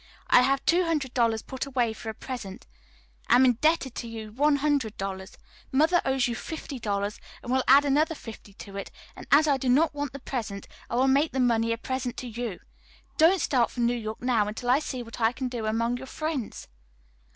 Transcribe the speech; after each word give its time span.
I 0.31 0.41
have 0.41 0.65
two 0.65 0.83
hundred 0.85 1.13
dollars 1.13 1.43
put 1.43 1.67
away 1.67 1.93
for 1.93 2.09
a 2.09 2.15
present; 2.15 2.65
am 3.29 3.45
indebted 3.45 3.93
to 3.93 4.07
you 4.07 4.31
one 4.31 4.55
hundred 4.55 4.97
dollars; 4.97 5.37
mother 5.71 6.01
owes 6.03 6.27
you 6.27 6.33
fifty 6.33 6.79
dollars, 6.79 7.19
and 7.43 7.51
will 7.51 7.63
add 7.67 7.85
another 7.85 8.15
fifty 8.15 8.51
to 8.55 8.77
it; 8.77 8.89
and 9.15 9.27
as 9.31 9.47
I 9.47 9.57
do 9.57 9.69
not 9.69 9.93
want 9.93 10.11
the 10.13 10.17
present, 10.19 10.67
I 10.89 10.95
will 10.95 11.07
make 11.07 11.33
the 11.33 11.39
money 11.39 11.71
a 11.71 11.77
present 11.77 12.17
to 12.17 12.27
you. 12.27 12.61
Don't 13.17 13.39
start 13.39 13.69
for 13.69 13.81
New 13.81 13.93
York 13.95 14.23
now 14.23 14.47
until 14.47 14.71
I 14.71 14.79
see 14.79 15.03
what 15.03 15.21
I 15.21 15.31
can 15.33 15.49
do 15.49 15.67
among 15.67 15.97
your 15.97 16.07
friends." 16.07 16.67